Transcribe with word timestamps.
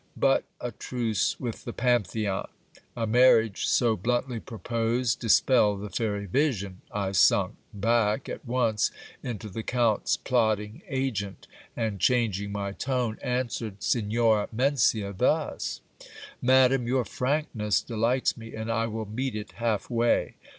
But 0.17 0.45
a 0.59 0.71
truce 0.71 1.39
with 1.39 1.63
the 1.63 1.73
Pantheon! 1.73 2.47
A 2.97 3.05
marriage 3.05 3.67
so 3.67 3.95
bluntly 3.95 4.39
proposed 4.39 5.19
dis 5.19 5.39
pelled 5.39 5.81
the 5.83 5.91
fairy 5.91 6.25
vision: 6.25 6.81
I 6.91 7.11
sunk 7.11 7.57
back 7.71 8.27
at 8.27 8.43
once 8.43 8.89
into 9.21 9.47
the 9.47 9.61
count's 9.61 10.17
plodding 10.17 10.81
agent; 10.87 11.45
and 11.77 11.99
changing 11.99 12.51
my 12.51 12.71
tone, 12.71 13.19
answered 13.21 13.83
Signora 13.83 14.49
Mencia 14.51 15.13
thus: 15.15 15.81
Madam, 16.41 16.87
your 16.87 17.05
frankness 17.05 17.79
delights 17.79 18.35
me, 18.35 18.55
and 18.55 18.71
I 18.71 18.87
will 18.87 19.05
meet 19.05 19.35
it 19.35 19.51
half 19.57 19.87
way. 19.87 20.33